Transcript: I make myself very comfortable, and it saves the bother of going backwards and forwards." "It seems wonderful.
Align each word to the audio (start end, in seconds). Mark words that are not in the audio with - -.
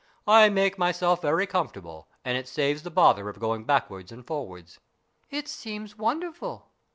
I 0.25 0.49
make 0.49 0.79
myself 0.79 1.21
very 1.21 1.45
comfortable, 1.45 2.07
and 2.25 2.35
it 2.35 2.47
saves 2.47 2.81
the 2.81 2.89
bother 2.89 3.29
of 3.29 3.39
going 3.39 3.65
backwards 3.65 4.11
and 4.11 4.25
forwards." 4.25 4.79
"It 5.29 5.47
seems 5.47 5.95
wonderful. 5.95 6.71